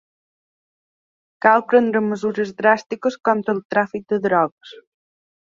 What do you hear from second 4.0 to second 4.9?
de drogues.